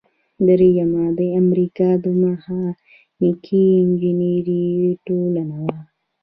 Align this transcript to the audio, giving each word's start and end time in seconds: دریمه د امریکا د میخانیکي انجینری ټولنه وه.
دریمه 0.45 1.05
د 1.17 1.19
امریکا 1.41 1.89
د 2.03 2.05
میخانیکي 2.21 3.63
انجینری 3.81 4.65
ټولنه 5.05 5.55
وه. 5.65 5.77